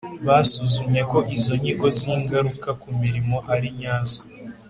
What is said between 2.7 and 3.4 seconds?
ku mirimo